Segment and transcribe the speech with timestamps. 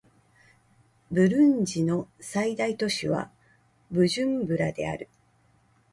[1.11, 3.29] ブルンジの最大都市は
[3.91, 5.07] ブジュンブラである